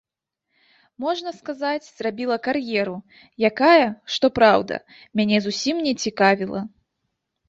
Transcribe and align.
Можна 1.03 1.33
сказаць, 1.39 1.89
зрабіла 1.99 2.37
кар'еру, 2.47 2.95
якая, 3.49 3.85
што 4.13 4.31
праўда, 4.39 4.79
мяне 5.21 5.37
зусім 5.47 5.75
не 5.89 5.93
цікавіла. 6.07 6.63